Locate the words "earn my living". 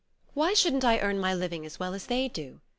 0.97-1.63